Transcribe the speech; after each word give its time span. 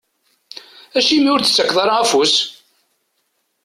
Acimi 0.97 1.29
ur 1.33 1.39
d-tettakeḍ 1.41 1.77
ara 1.83 1.93
afus? 2.01 2.35